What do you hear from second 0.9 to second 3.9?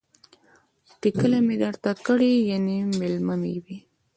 ټکله می درته کړې ،یعنی میلمه می يی